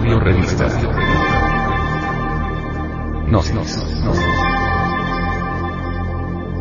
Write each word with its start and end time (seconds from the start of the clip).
Audio 0.00 0.18
Revista. 0.18 0.66
Gnosis. 3.26 3.78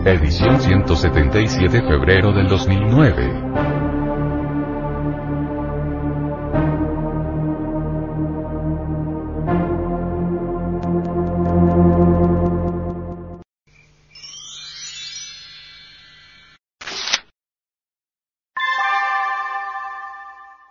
Edición 0.04 0.60
177 0.60 1.82
febrero 1.84 2.34
del 2.34 2.50
2009. 2.50 3.80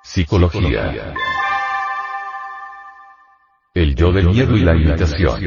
Psicología. 0.03 1.15
El 3.78 3.95
yo 3.95 4.10
del 4.10 4.30
miedo 4.30 4.56
y 4.56 4.62
la 4.62 4.74
imitación. 4.74 5.41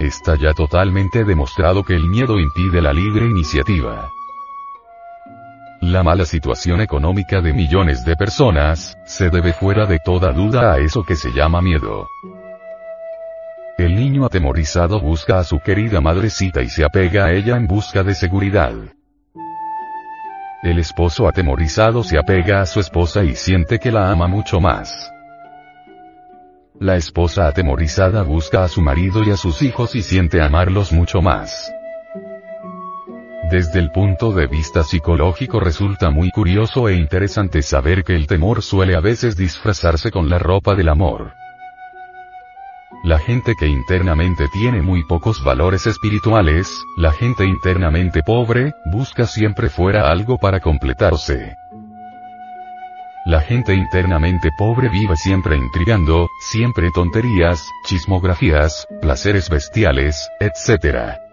Está 0.00 0.34
ya 0.34 0.52
totalmente 0.52 1.22
demostrado 1.22 1.84
que 1.84 1.94
el 1.94 2.08
miedo 2.08 2.40
impide 2.40 2.82
la 2.82 2.92
libre 2.92 3.24
iniciativa. 3.24 4.10
La 5.80 6.02
mala 6.02 6.24
situación 6.24 6.80
económica 6.80 7.40
de 7.40 7.52
millones 7.52 8.04
de 8.04 8.16
personas, 8.16 8.96
se 9.06 9.30
debe 9.30 9.52
fuera 9.52 9.86
de 9.86 10.00
toda 10.04 10.32
duda 10.32 10.72
a 10.72 10.78
eso 10.78 11.04
que 11.04 11.14
se 11.14 11.30
llama 11.30 11.62
miedo. 11.62 12.08
El 13.78 13.94
niño 13.94 14.26
atemorizado 14.26 14.98
busca 14.98 15.38
a 15.38 15.44
su 15.44 15.60
querida 15.60 16.00
madrecita 16.00 16.62
y 16.62 16.68
se 16.68 16.84
apega 16.84 17.26
a 17.26 17.32
ella 17.32 17.56
en 17.56 17.68
busca 17.68 18.02
de 18.02 18.16
seguridad. 18.16 18.74
El 20.64 20.78
esposo 20.78 21.28
atemorizado 21.28 22.02
se 22.02 22.16
apega 22.16 22.62
a 22.62 22.64
su 22.64 22.80
esposa 22.80 23.22
y 23.22 23.34
siente 23.34 23.78
que 23.78 23.92
la 23.92 24.10
ama 24.10 24.28
mucho 24.28 24.60
más. 24.60 25.12
La 26.80 26.96
esposa 26.96 27.46
atemorizada 27.46 28.22
busca 28.22 28.64
a 28.64 28.68
su 28.68 28.80
marido 28.80 29.22
y 29.22 29.30
a 29.30 29.36
sus 29.36 29.60
hijos 29.60 29.94
y 29.94 30.00
siente 30.00 30.40
amarlos 30.40 30.90
mucho 30.90 31.20
más. 31.20 31.70
Desde 33.50 33.78
el 33.78 33.90
punto 33.90 34.32
de 34.32 34.46
vista 34.46 34.84
psicológico 34.84 35.60
resulta 35.60 36.08
muy 36.08 36.30
curioso 36.30 36.88
e 36.88 36.94
interesante 36.94 37.60
saber 37.60 38.02
que 38.02 38.16
el 38.16 38.26
temor 38.26 38.62
suele 38.62 38.96
a 38.96 39.00
veces 39.00 39.36
disfrazarse 39.36 40.10
con 40.10 40.30
la 40.30 40.38
ropa 40.38 40.74
del 40.74 40.88
amor. 40.88 41.34
La 43.04 43.18
gente 43.18 43.54
que 43.54 43.66
internamente 43.66 44.48
tiene 44.48 44.80
muy 44.80 45.04
pocos 45.04 45.44
valores 45.44 45.86
espirituales, 45.86 46.82
la 46.96 47.12
gente 47.12 47.44
internamente 47.44 48.22
pobre, 48.22 48.72
busca 48.86 49.26
siempre 49.26 49.68
fuera 49.68 50.10
algo 50.10 50.38
para 50.38 50.60
completarse. 50.60 51.54
La 53.26 53.42
gente 53.42 53.74
internamente 53.74 54.48
pobre 54.56 54.88
vive 54.88 55.16
siempre 55.16 55.54
intrigando, 55.54 56.28
siempre 56.40 56.90
tonterías, 56.94 57.68
chismografías, 57.86 58.86
placeres 59.02 59.50
bestiales, 59.50 60.30
etc. 60.40 61.23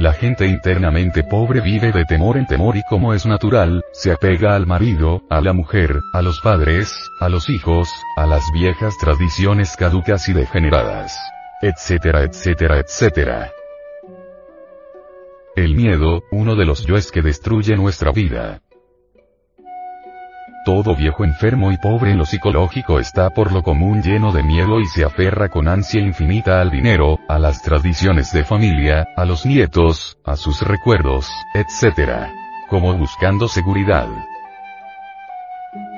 La 0.00 0.14
gente 0.14 0.46
internamente 0.46 1.22
pobre 1.24 1.60
vive 1.60 1.92
de 1.92 2.06
temor 2.06 2.38
en 2.38 2.46
temor 2.46 2.74
y 2.74 2.82
como 2.84 3.12
es 3.12 3.26
natural, 3.26 3.84
se 3.92 4.10
apega 4.10 4.56
al 4.56 4.66
marido, 4.66 5.20
a 5.28 5.42
la 5.42 5.52
mujer, 5.52 5.94
a 6.14 6.22
los 6.22 6.40
padres, 6.40 6.90
a 7.20 7.28
los 7.28 7.50
hijos, 7.50 7.86
a 8.16 8.24
las 8.24 8.42
viejas 8.54 8.96
tradiciones 8.98 9.76
caducas 9.76 10.26
y 10.30 10.32
degeneradas. 10.32 11.14
Etcétera, 11.60 12.22
etcétera, 12.22 12.78
etcétera. 12.78 13.52
El 15.54 15.74
miedo, 15.74 16.22
uno 16.32 16.56
de 16.56 16.64
los 16.64 16.86
yoes 16.86 17.12
que 17.12 17.20
destruye 17.20 17.76
nuestra 17.76 18.10
vida. 18.10 18.62
Todo 20.72 20.94
viejo 20.94 21.24
enfermo 21.24 21.72
y 21.72 21.78
pobre 21.78 22.12
en 22.12 22.18
lo 22.18 22.24
psicológico 22.24 23.00
está 23.00 23.30
por 23.30 23.50
lo 23.50 23.60
común 23.60 24.04
lleno 24.04 24.30
de 24.30 24.44
miedo 24.44 24.78
y 24.78 24.86
se 24.86 25.04
aferra 25.04 25.48
con 25.48 25.66
ansia 25.66 26.00
infinita 26.00 26.60
al 26.60 26.70
dinero, 26.70 27.18
a 27.28 27.40
las 27.40 27.60
tradiciones 27.60 28.32
de 28.32 28.44
familia, 28.44 29.08
a 29.16 29.24
los 29.24 29.44
nietos, 29.44 30.16
a 30.24 30.36
sus 30.36 30.62
recuerdos, 30.62 31.28
etc. 31.54 32.28
Como 32.68 32.96
buscando 32.96 33.48
seguridad. 33.48 34.06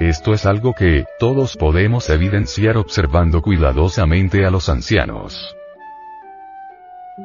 Esto 0.00 0.32
es 0.32 0.46
algo 0.46 0.72
que, 0.72 1.04
todos 1.18 1.58
podemos 1.58 2.08
evidenciar 2.08 2.78
observando 2.78 3.42
cuidadosamente 3.42 4.46
a 4.46 4.50
los 4.50 4.70
ancianos. 4.70 5.54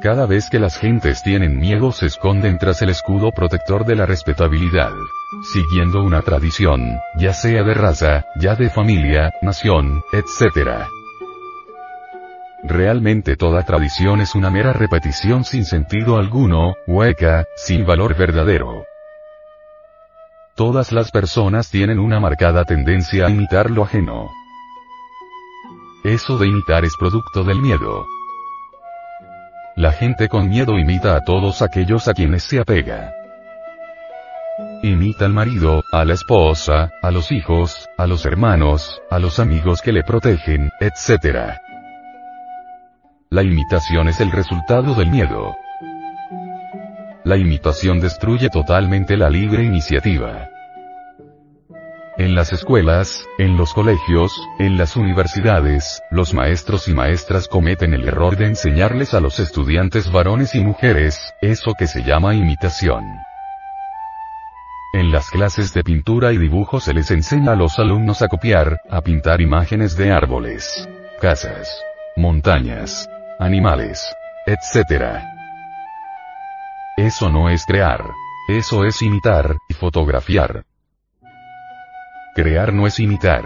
Cada 0.01 0.27
vez 0.27 0.49
que 0.51 0.59
las 0.59 0.77
gentes 0.77 1.23
tienen 1.23 1.57
miedo 1.57 1.91
se 1.91 2.05
esconden 2.05 2.59
tras 2.59 2.83
el 2.83 2.89
escudo 2.89 3.31
protector 3.31 3.83
de 3.83 3.95
la 3.95 4.05
respetabilidad. 4.05 4.91
Siguiendo 5.51 6.03
una 6.03 6.21
tradición, 6.21 6.99
ya 7.17 7.33
sea 7.33 7.63
de 7.63 7.73
raza, 7.73 8.23
ya 8.39 8.55
de 8.55 8.69
familia, 8.69 9.33
nación, 9.41 10.03
etc. 10.13 10.85
Realmente 12.63 13.35
toda 13.37 13.63
tradición 13.63 14.21
es 14.21 14.35
una 14.35 14.51
mera 14.51 14.71
repetición 14.71 15.43
sin 15.43 15.65
sentido 15.65 16.17
alguno, 16.17 16.75
hueca, 16.85 17.45
sin 17.55 17.83
valor 17.83 18.15
verdadero. 18.15 18.85
Todas 20.55 20.91
las 20.91 21.09
personas 21.09 21.71
tienen 21.71 21.97
una 21.97 22.19
marcada 22.19 22.65
tendencia 22.65 23.25
a 23.25 23.29
imitar 23.31 23.71
lo 23.71 23.83
ajeno. 23.83 24.29
Eso 26.03 26.37
de 26.37 26.47
imitar 26.47 26.85
es 26.85 26.95
producto 26.99 27.43
del 27.43 27.59
miedo. 27.59 28.05
La 29.77 29.91
gente 29.91 30.27
con 30.27 30.49
miedo 30.49 30.79
imita 30.79 31.15
a 31.15 31.21
todos 31.21 31.61
aquellos 31.61 32.07
a 32.07 32.15
quienes 32.15 32.41
se 32.41 32.59
apega. 32.59 33.13
Imita 34.81 35.25
al 35.25 35.33
marido, 35.33 35.83
a 35.91 36.03
la 36.03 36.15
esposa, 36.15 36.89
a 37.03 37.11
los 37.11 37.31
hijos, 37.31 37.88
a 37.95 38.07
los 38.07 38.25
hermanos, 38.25 38.99
a 39.11 39.19
los 39.19 39.38
amigos 39.38 39.83
que 39.83 39.91
le 39.91 40.01
protegen, 40.01 40.71
etc. 40.79 41.59
La 43.29 43.43
imitación 43.43 44.07
es 44.07 44.19
el 44.19 44.31
resultado 44.31 44.95
del 44.95 45.11
miedo. 45.11 45.55
La 47.23 47.38
imitación 47.38 47.99
destruye 47.99 48.49
totalmente 48.49 49.15
la 49.15 49.29
libre 49.29 49.63
iniciativa. 49.63 50.49
En 52.17 52.33
las 52.33 52.51
escuelas, 52.51 53.28
en 53.38 53.57
los 53.57 53.75
colegios, 53.75 54.31
en 54.57 54.75
las 54.75 54.95
universidades, 54.95 56.01
los 56.09 56.33
maestros 56.33 56.88
y 56.88 56.94
maestras 56.94 57.47
cometen 57.47 57.94
el 57.94 58.07
error 58.07 58.35
de 58.35 58.47
enseñarles 58.47 59.13
a 59.13 59.19
los 59.19 59.39
estudiantes 59.39 60.11
varones 60.11 60.56
y 60.56 60.61
mujeres, 60.61 61.31
eso 61.41 61.73
que 61.77 61.85
se 61.85 62.01
llama 62.01 62.33
imitación. 62.33 63.03
En 64.94 65.11
las 65.11 65.29
clases 65.29 65.75
de 65.75 65.83
pintura 65.83 66.33
y 66.33 66.38
dibujo 66.38 66.79
se 66.79 66.95
les 66.95 67.11
enseña 67.11 67.51
a 67.51 67.56
los 67.56 67.77
alumnos 67.77 68.23
a 68.23 68.27
copiar, 68.27 68.79
a 68.89 69.01
pintar 69.01 69.39
imágenes 69.39 69.95
de 69.95 70.11
árboles, 70.11 70.89
casas, 71.22 71.83
montañas, 72.16 73.07
animales, 73.38 74.11
etc. 74.47 75.19
Eso 76.97 77.29
no 77.29 77.47
es 77.50 77.63
crear. 77.63 78.01
Eso 78.50 78.85
es 78.85 79.03
imitar, 79.03 79.57
y 79.69 79.75
fotografiar. 79.75 80.63
Crear 82.37 82.71
no 82.71 82.85
es 82.85 82.99
imitar. 82.99 83.43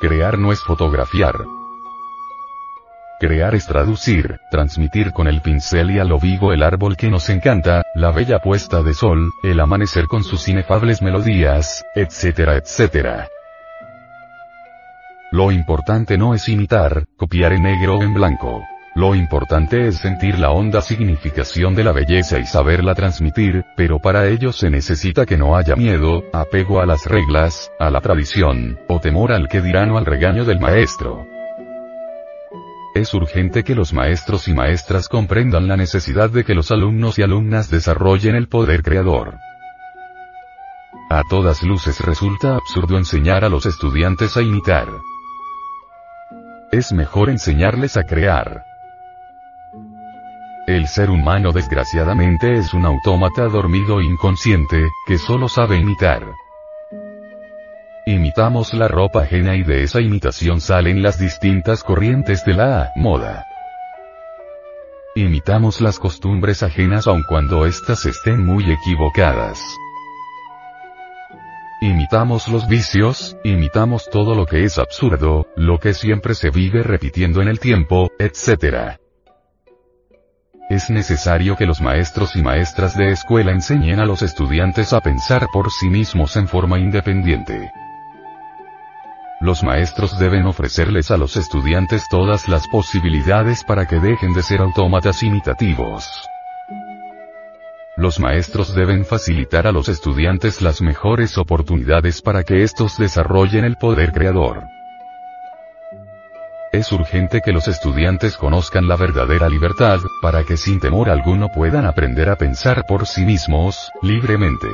Crear 0.00 0.36
no 0.38 0.50
es 0.50 0.58
fotografiar. 0.60 1.36
Crear 3.20 3.54
es 3.54 3.68
traducir, 3.68 4.40
transmitir 4.50 5.12
con 5.12 5.28
el 5.28 5.40
pincel 5.40 5.92
y 5.92 6.00
a 6.00 6.04
lo 6.04 6.18
vivo 6.18 6.52
el 6.52 6.64
árbol 6.64 6.96
que 6.96 7.08
nos 7.08 7.30
encanta, 7.30 7.84
la 7.94 8.10
bella 8.10 8.40
puesta 8.40 8.82
de 8.82 8.92
sol, 8.92 9.30
el 9.44 9.60
amanecer 9.60 10.08
con 10.08 10.24
sus 10.24 10.48
inefables 10.48 11.00
melodías, 11.00 11.84
etcétera, 11.94 12.56
etcétera. 12.56 13.28
Lo 15.30 15.52
importante 15.52 16.18
no 16.18 16.34
es 16.34 16.48
imitar, 16.48 17.06
copiar 17.16 17.52
en 17.52 17.62
negro 17.62 17.98
o 17.98 18.02
en 18.02 18.14
blanco. 18.14 18.64
Lo 18.96 19.14
importante 19.14 19.88
es 19.88 19.98
sentir 19.98 20.38
la 20.38 20.52
honda 20.52 20.80
significación 20.80 21.74
de 21.74 21.84
la 21.84 21.92
belleza 21.92 22.38
y 22.38 22.46
saberla 22.46 22.94
transmitir, 22.94 23.62
pero 23.76 23.98
para 23.98 24.26
ello 24.26 24.52
se 24.52 24.70
necesita 24.70 25.26
que 25.26 25.36
no 25.36 25.54
haya 25.54 25.76
miedo, 25.76 26.24
apego 26.32 26.80
a 26.80 26.86
las 26.86 27.04
reglas, 27.04 27.70
a 27.78 27.90
la 27.90 28.00
tradición, 28.00 28.78
o 28.88 28.98
temor 28.98 29.32
al 29.32 29.48
que 29.48 29.60
dirán 29.60 29.90
o 29.90 29.98
al 29.98 30.06
regaño 30.06 30.46
del 30.46 30.60
maestro. 30.60 31.26
Es 32.94 33.12
urgente 33.12 33.64
que 33.64 33.74
los 33.74 33.92
maestros 33.92 34.48
y 34.48 34.54
maestras 34.54 35.10
comprendan 35.10 35.68
la 35.68 35.76
necesidad 35.76 36.30
de 36.30 36.44
que 36.44 36.54
los 36.54 36.70
alumnos 36.70 37.18
y 37.18 37.22
alumnas 37.22 37.68
desarrollen 37.68 38.34
el 38.34 38.48
poder 38.48 38.82
creador. 38.82 39.34
A 41.10 41.20
todas 41.28 41.62
luces 41.62 42.00
resulta 42.00 42.56
absurdo 42.56 42.96
enseñar 42.96 43.44
a 43.44 43.50
los 43.50 43.66
estudiantes 43.66 44.38
a 44.38 44.40
imitar. 44.40 44.88
Es 46.72 46.92
mejor 46.92 47.28
enseñarles 47.28 47.98
a 47.98 48.02
crear. 48.04 48.65
El 50.66 50.88
ser 50.88 51.10
humano 51.10 51.52
desgraciadamente 51.52 52.56
es 52.56 52.74
un 52.74 52.86
autómata 52.86 53.44
dormido 53.44 54.00
inconsciente, 54.00 54.88
que 55.06 55.16
solo 55.16 55.48
sabe 55.48 55.76
imitar. 55.76 56.34
Imitamos 58.04 58.74
la 58.74 58.88
ropa 58.88 59.22
ajena 59.22 59.54
y 59.54 59.62
de 59.62 59.84
esa 59.84 60.00
imitación 60.00 60.60
salen 60.60 61.04
las 61.04 61.20
distintas 61.20 61.84
corrientes 61.84 62.44
de 62.44 62.54
la 62.54 62.90
moda. 62.96 63.46
Imitamos 65.14 65.80
las 65.80 66.00
costumbres 66.00 66.64
ajenas 66.64 67.06
aun 67.06 67.22
cuando 67.28 67.64
éstas 67.64 68.04
estén 68.04 68.44
muy 68.44 68.68
equivocadas. 68.68 69.60
Imitamos 71.80 72.48
los 72.48 72.66
vicios, 72.66 73.36
imitamos 73.44 74.10
todo 74.10 74.34
lo 74.34 74.46
que 74.46 74.64
es 74.64 74.78
absurdo, 74.78 75.46
lo 75.54 75.78
que 75.78 75.94
siempre 75.94 76.34
se 76.34 76.50
vive 76.50 76.82
repitiendo 76.82 77.40
en 77.40 77.46
el 77.46 77.60
tiempo, 77.60 78.10
etc. 78.18 78.98
Es 80.68 80.90
necesario 80.90 81.56
que 81.56 81.64
los 81.64 81.80
maestros 81.80 82.34
y 82.34 82.42
maestras 82.42 82.96
de 82.96 83.12
escuela 83.12 83.52
enseñen 83.52 84.00
a 84.00 84.04
los 84.04 84.22
estudiantes 84.22 84.92
a 84.92 85.00
pensar 85.00 85.46
por 85.52 85.70
sí 85.70 85.88
mismos 85.88 86.34
en 86.36 86.48
forma 86.48 86.80
independiente. 86.80 87.70
Los 89.40 89.62
maestros 89.62 90.18
deben 90.18 90.44
ofrecerles 90.44 91.12
a 91.12 91.18
los 91.18 91.36
estudiantes 91.36 92.08
todas 92.08 92.48
las 92.48 92.66
posibilidades 92.66 93.62
para 93.62 93.86
que 93.86 94.00
dejen 94.00 94.32
de 94.32 94.42
ser 94.42 94.60
autómatas 94.60 95.22
imitativos. 95.22 96.04
Los 97.96 98.18
maestros 98.18 98.74
deben 98.74 99.04
facilitar 99.04 99.68
a 99.68 99.72
los 99.72 99.88
estudiantes 99.88 100.62
las 100.62 100.82
mejores 100.82 101.38
oportunidades 101.38 102.22
para 102.22 102.42
que 102.42 102.64
estos 102.64 102.98
desarrollen 102.98 103.64
el 103.64 103.76
poder 103.76 104.10
creador. 104.10 104.64
Es 106.76 106.92
urgente 106.92 107.40
que 107.40 107.52
los 107.52 107.68
estudiantes 107.68 108.36
conozcan 108.36 108.86
la 108.86 108.96
verdadera 108.96 109.48
libertad, 109.48 109.98
para 110.20 110.44
que 110.44 110.58
sin 110.58 110.78
temor 110.78 111.08
alguno 111.08 111.48
puedan 111.48 111.86
aprender 111.86 112.28
a 112.28 112.36
pensar 112.36 112.84
por 112.86 113.06
sí 113.06 113.24
mismos, 113.24 113.90
libremente. 114.02 114.66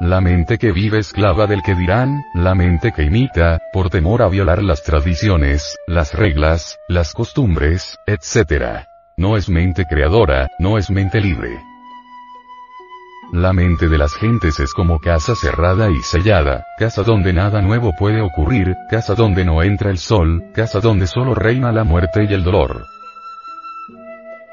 La 0.00 0.22
mente 0.22 0.56
que 0.56 0.72
vive 0.72 1.00
esclava 1.00 1.46
del 1.46 1.62
que 1.62 1.74
dirán, 1.74 2.22
la 2.32 2.54
mente 2.54 2.92
que 2.92 3.02
imita, 3.02 3.58
por 3.74 3.90
temor 3.90 4.22
a 4.22 4.28
violar 4.28 4.62
las 4.62 4.82
tradiciones, 4.84 5.76
las 5.86 6.14
reglas, 6.14 6.78
las 6.88 7.12
costumbres, 7.12 7.98
etc. 8.06 8.86
No 9.18 9.36
es 9.36 9.50
mente 9.50 9.84
creadora, 9.84 10.48
no 10.58 10.78
es 10.78 10.88
mente 10.88 11.20
libre. 11.20 11.50
La 13.32 13.52
mente 13.52 13.88
de 13.88 13.98
las 13.98 14.14
gentes 14.14 14.60
es 14.60 14.72
como 14.72 15.00
casa 15.00 15.34
cerrada 15.34 15.90
y 15.90 15.96
sellada, 16.02 16.64
casa 16.78 17.02
donde 17.02 17.32
nada 17.32 17.60
nuevo 17.60 17.92
puede 17.98 18.20
ocurrir, 18.20 18.76
casa 18.88 19.14
donde 19.14 19.44
no 19.44 19.62
entra 19.62 19.90
el 19.90 19.98
sol, 19.98 20.44
casa 20.54 20.78
donde 20.80 21.08
solo 21.08 21.34
reina 21.34 21.72
la 21.72 21.82
muerte 21.82 22.24
y 22.28 22.32
el 22.32 22.44
dolor. 22.44 22.86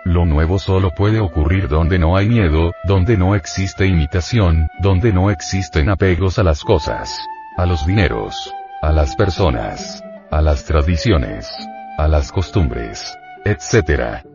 Lo 0.06 0.26
nuevo 0.26 0.58
solo 0.58 0.90
puede 0.90 1.20
ocurrir 1.20 1.68
donde 1.70 2.00
no 2.00 2.18
hay 2.18 2.28
miedo, 2.28 2.74
donde 2.84 3.16
no 3.16 3.36
existe 3.36 3.86
imitación, 3.86 4.68
donde 4.82 5.14
no 5.14 5.30
existen 5.30 5.90
apegos 5.90 6.40
a 6.40 6.44
las 6.44 6.64
cosas, 6.64 7.16
a 7.58 7.66
los 7.68 7.86
dineros, 7.86 8.54
a 8.82 8.92
las 8.92 9.16
personas, 9.16 10.04
a 10.32 10.42
las 10.42 10.66
tradiciones, 10.66 11.48
a 11.98 12.08
las 12.08 12.32
costumbres, 12.32 13.16
etc. 13.46 14.33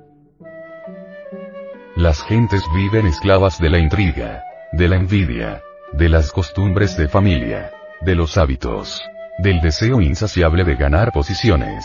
Las 1.98 2.22
gentes 2.22 2.62
viven 2.76 3.08
esclavas 3.08 3.58
de 3.58 3.68
la 3.70 3.80
intriga, 3.80 4.44
de 4.70 4.86
la 4.86 4.94
envidia, 4.94 5.60
de 5.92 6.08
las 6.08 6.30
costumbres 6.30 6.96
de 6.96 7.08
familia, 7.08 7.72
de 8.02 8.14
los 8.14 8.38
hábitos, 8.38 9.02
del 9.38 9.60
deseo 9.60 10.00
insaciable 10.00 10.62
de 10.62 10.76
ganar 10.76 11.10
posiciones, 11.10 11.84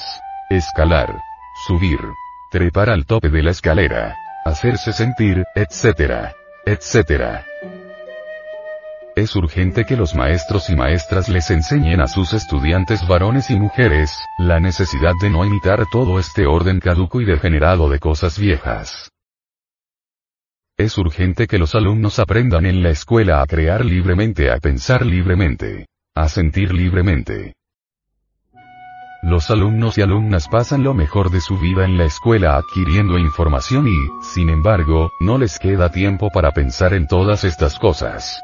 escalar, 0.51 1.19
subir, 1.65 1.97
trepar 2.51 2.91
al 2.91 3.07
tope 3.07 3.29
de 3.29 3.41
la 3.41 3.49
escalera, 3.49 4.15
hacerse 4.45 4.93
sentir, 4.93 5.45
etc. 5.55 6.31
etc. 6.67 7.41
Es 9.15 9.35
urgente 9.35 9.83
que 9.83 9.97
los 9.97 10.13
maestros 10.13 10.69
y 10.69 10.75
maestras 10.75 11.27
les 11.27 11.49
enseñen 11.49 12.01
a 12.01 12.07
sus 12.07 12.33
estudiantes 12.33 13.07
varones 13.07 13.49
y 13.49 13.55
mujeres, 13.55 14.15
la 14.37 14.59
necesidad 14.59 15.13
de 15.19 15.31
no 15.31 15.43
imitar 15.43 15.87
todo 15.91 16.19
este 16.19 16.45
orden 16.45 16.79
caduco 16.79 17.19
y 17.19 17.25
degenerado 17.25 17.89
de 17.89 17.97
cosas 17.97 18.37
viejas. 18.37 19.09
Es 20.77 20.97
urgente 20.97 21.47
que 21.47 21.59
los 21.59 21.75
alumnos 21.75 22.19
aprendan 22.19 22.65
en 22.65 22.81
la 22.81 22.89
escuela 22.89 23.41
a 23.41 23.45
crear 23.45 23.85
libremente, 23.85 24.51
a 24.51 24.57
pensar 24.57 25.05
libremente, 25.05 25.87
a 26.15 26.27
sentir 26.27 26.73
libremente, 26.73 27.53
los 29.23 29.49
alumnos 29.49 29.97
y 29.97 30.01
alumnas 30.01 30.49
pasan 30.49 30.83
lo 30.83 30.93
mejor 30.93 31.31
de 31.31 31.39
su 31.39 31.57
vida 31.57 31.85
en 31.85 31.97
la 31.97 32.03
escuela 32.03 32.57
adquiriendo 32.57 33.17
información 33.17 33.87
y, 33.87 33.95
sin 34.21 34.49
embargo, 34.49 35.13
no 35.21 35.37
les 35.37 35.59
queda 35.59 35.93
tiempo 35.93 36.29
para 36.29 36.51
pensar 36.51 36.93
en 36.93 37.07
todas 37.07 37.45
estas 37.45 37.79
cosas. 37.79 38.41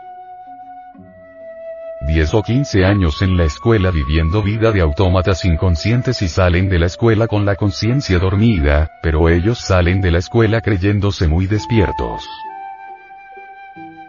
10 2.01 2.33
o 2.33 2.43
15 2.43 2.85
años 2.85 3.21
en 3.21 3.35
la 3.35 3.43
escuela 3.43 3.91
viviendo 3.91 4.41
vida 4.41 4.71
de 4.71 4.79
autómatas 4.79 5.43
inconscientes 5.43 6.21
y 6.21 6.29
salen 6.29 6.69
de 6.69 6.79
la 6.79 6.85
escuela 6.85 7.27
con 7.27 7.45
la 7.45 7.55
conciencia 7.55 8.19
dormida, 8.19 8.89
pero 9.03 9.27
ellos 9.27 9.59
salen 9.59 9.99
de 9.99 10.11
la 10.11 10.19
escuela 10.19 10.61
creyéndose 10.61 11.27
muy 11.27 11.45
despiertos. 11.45 12.25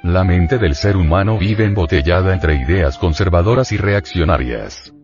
La 0.04 0.22
mente 0.22 0.58
del 0.58 0.76
ser 0.76 0.96
humano 0.96 1.36
vive 1.36 1.64
embotellada 1.64 2.32
entre 2.32 2.54
ideas 2.54 2.96
conservadoras 2.96 3.72
y 3.72 3.76
reaccionarias. 3.76 4.94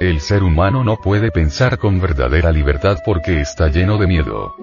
El 0.00 0.20
ser 0.20 0.42
humano 0.42 0.82
no 0.82 0.96
puede 0.96 1.30
pensar 1.30 1.78
con 1.78 2.00
verdadera 2.00 2.50
libertad 2.50 2.98
porque 3.04 3.40
está 3.40 3.68
lleno 3.68 3.98
de 3.98 4.08
miedo. 4.08 4.56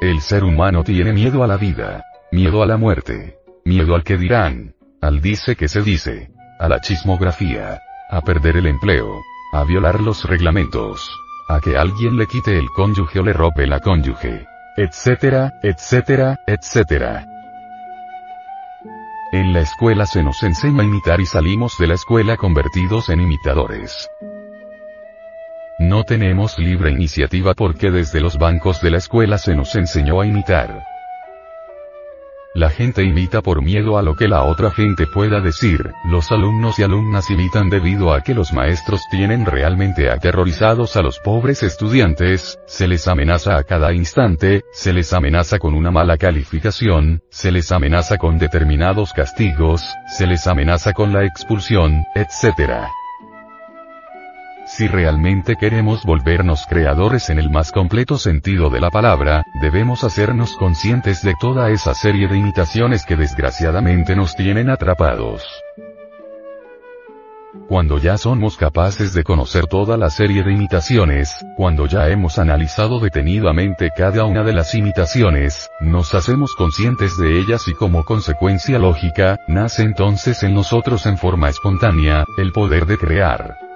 El 0.00 0.20
ser 0.20 0.44
humano 0.44 0.84
tiene 0.84 1.12
miedo 1.12 1.42
a 1.42 1.48
la 1.48 1.56
vida, 1.56 2.04
miedo 2.30 2.62
a 2.62 2.66
la 2.66 2.76
muerte, 2.76 3.38
miedo 3.64 3.94
al 3.94 4.04
que 4.04 4.16
dirán, 4.16 4.74
al 5.00 5.20
dice 5.20 5.56
que 5.56 5.68
se 5.68 5.82
dice, 5.82 6.30
a 6.58 6.68
la 6.68 6.80
chismografía, 6.80 7.80
a 8.10 8.20
perder 8.20 8.56
el 8.58 8.66
empleo, 8.66 9.22
a 9.52 9.64
violar 9.64 10.00
los 10.00 10.24
reglamentos, 10.24 11.10
a 11.48 11.60
que 11.60 11.76
alguien 11.76 12.16
le 12.16 12.26
quite 12.26 12.58
el 12.58 12.68
cónyuge 12.68 13.20
o 13.20 13.22
le 13.22 13.32
rope 13.32 13.66
la 13.66 13.80
cónyuge, 13.80 14.46
etcétera, 14.76 15.52
etcétera, 15.62 16.38
etcétera. 16.46 17.26
En 19.32 19.52
la 19.52 19.60
escuela 19.60 20.06
se 20.06 20.22
nos 20.22 20.42
enseña 20.42 20.82
a 20.82 20.84
imitar 20.84 21.20
y 21.20 21.26
salimos 21.26 21.78
de 21.78 21.86
la 21.86 21.94
escuela 21.94 22.36
convertidos 22.36 23.08
en 23.10 23.20
imitadores. 23.20 24.08
No 25.78 26.04
tenemos 26.04 26.58
libre 26.58 26.90
iniciativa 26.90 27.54
porque 27.54 27.90
desde 27.90 28.20
los 28.20 28.36
bancos 28.36 28.82
de 28.82 28.90
la 28.90 28.98
escuela 28.98 29.38
se 29.38 29.54
nos 29.54 29.74
enseñó 29.76 30.20
a 30.20 30.26
imitar. 30.26 30.89
La 32.52 32.68
gente 32.68 33.04
imita 33.04 33.42
por 33.42 33.62
miedo 33.62 33.96
a 33.96 34.02
lo 34.02 34.16
que 34.16 34.26
la 34.26 34.42
otra 34.42 34.72
gente 34.72 35.06
pueda 35.06 35.40
decir, 35.40 35.92
los 36.04 36.32
alumnos 36.32 36.80
y 36.80 36.82
alumnas 36.82 37.30
imitan 37.30 37.70
debido 37.70 38.12
a 38.12 38.22
que 38.22 38.34
los 38.34 38.52
maestros 38.52 39.02
tienen 39.08 39.46
realmente 39.46 40.10
aterrorizados 40.10 40.96
a 40.96 41.02
los 41.02 41.20
pobres 41.20 41.62
estudiantes, 41.62 42.58
se 42.66 42.88
les 42.88 43.06
amenaza 43.06 43.56
a 43.56 43.62
cada 43.62 43.92
instante, 43.92 44.62
se 44.72 44.92
les 44.92 45.12
amenaza 45.12 45.60
con 45.60 45.74
una 45.74 45.92
mala 45.92 46.16
calificación, 46.16 47.22
se 47.30 47.52
les 47.52 47.70
amenaza 47.70 48.18
con 48.18 48.38
determinados 48.38 49.12
castigos, 49.12 49.82
se 50.08 50.26
les 50.26 50.44
amenaza 50.48 50.92
con 50.92 51.12
la 51.12 51.24
expulsión, 51.24 52.02
etc. 52.16 52.90
Si 54.76 54.86
realmente 54.86 55.56
queremos 55.56 56.04
volvernos 56.04 56.64
creadores 56.64 57.28
en 57.28 57.40
el 57.40 57.50
más 57.50 57.72
completo 57.72 58.18
sentido 58.18 58.70
de 58.70 58.80
la 58.80 58.90
palabra, 58.90 59.42
debemos 59.60 60.04
hacernos 60.04 60.54
conscientes 60.54 61.22
de 61.22 61.34
toda 61.40 61.70
esa 61.70 61.92
serie 61.92 62.28
de 62.28 62.38
imitaciones 62.38 63.04
que 63.04 63.16
desgraciadamente 63.16 64.14
nos 64.14 64.36
tienen 64.36 64.70
atrapados. 64.70 65.42
Cuando 67.68 67.98
ya 67.98 68.16
somos 68.16 68.56
capaces 68.56 69.12
de 69.12 69.24
conocer 69.24 69.66
toda 69.66 69.96
la 69.96 70.08
serie 70.08 70.44
de 70.44 70.52
imitaciones, 70.52 71.44
cuando 71.56 71.86
ya 71.86 72.08
hemos 72.08 72.38
analizado 72.38 73.00
detenidamente 73.00 73.90
cada 73.94 74.24
una 74.24 74.44
de 74.44 74.52
las 74.52 74.72
imitaciones, 74.76 75.68
nos 75.80 76.14
hacemos 76.14 76.54
conscientes 76.54 77.18
de 77.18 77.40
ellas 77.40 77.66
y 77.66 77.74
como 77.74 78.04
consecuencia 78.04 78.78
lógica, 78.78 79.36
nace 79.48 79.82
entonces 79.82 80.44
en 80.44 80.54
nosotros 80.54 81.06
en 81.06 81.18
forma 81.18 81.48
espontánea, 81.48 82.24
el 82.38 82.52
poder 82.52 82.86
de 82.86 82.98
crear 82.98 83.69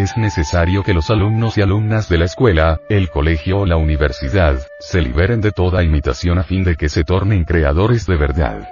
es 0.00 0.16
necesario 0.16 0.82
que 0.82 0.94
los 0.94 1.10
alumnos 1.10 1.56
y 1.58 1.62
alumnas 1.62 2.08
de 2.08 2.18
la 2.18 2.24
escuela, 2.24 2.80
el 2.88 3.10
colegio 3.10 3.60
o 3.60 3.66
la 3.66 3.76
universidad, 3.76 4.58
se 4.80 5.00
liberen 5.00 5.40
de 5.40 5.52
toda 5.52 5.82
imitación 5.82 6.38
a 6.38 6.42
fin 6.42 6.64
de 6.64 6.76
que 6.76 6.88
se 6.88 7.04
tornen 7.04 7.44
creadores 7.44 8.06
de 8.06 8.16
verdad. 8.16 8.68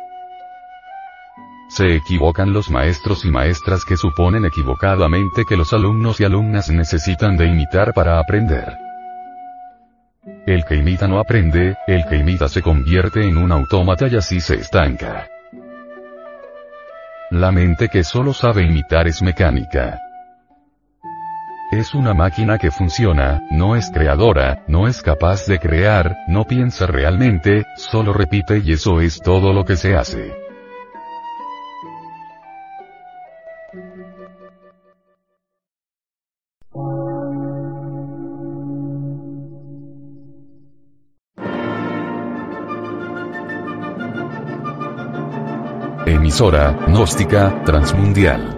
Se 1.69 1.95
equivocan 1.95 2.53
los 2.53 2.71
maestros 2.71 3.25
y 3.27 3.31
maestras 3.31 3.85
que 3.85 3.97
suponen 3.97 4.47
equivocadamente 4.47 5.45
que 5.47 5.57
los 5.57 5.73
alumnos 5.75 6.19
y 6.21 6.25
alumnas 6.25 6.71
necesitan 6.71 7.37
de 7.37 7.47
imitar 7.47 7.93
para 7.93 8.19
aprender. 8.19 8.79
El 10.47 10.65
que 10.65 10.77
imita 10.77 11.07
no 11.07 11.21
aprende, 11.21 11.77
el 11.87 12.07
que 12.07 12.17
imita 12.17 12.49
se 12.49 12.63
convierte 12.63 13.29
en 13.29 13.37
un 13.37 13.53
autómata 13.53 14.09
y 14.09 14.17
así 14.17 14.41
se 14.41 14.55
estanca. 14.55 15.29
La 17.31 17.53
mente 17.53 17.89
que 17.89 18.03
solo 18.03 18.33
sabe 18.33 18.63
imitar 18.63 19.07
es 19.07 19.21
mecánica. 19.21 20.01
Es 21.71 21.95
una 21.95 22.15
máquina 22.15 22.57
que 22.57 22.71
funciona, 22.71 23.43
no 23.51 23.77
es 23.77 23.91
creadora, 23.91 24.65
no 24.69 24.89
es 24.89 25.03
capaz 25.03 25.47
de 25.47 25.59
crear, 25.59 26.17
no 26.27 26.45
piensa 26.45 26.87
realmente, 26.87 27.67
solo 27.77 28.15
repite 28.15 28.63
y 28.65 28.73
eso 28.73 29.03
es 29.03 29.21
todo 29.21 29.53
lo 29.53 29.65
que 29.65 29.77
se 29.77 29.95
hace. 29.95 30.49
emisora, 46.29 46.73
gnóstica, 46.87 47.63
transmundial. 47.65 48.58